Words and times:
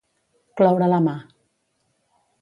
Cloure 0.61 0.89
la 0.93 1.01
mà. 1.09 1.15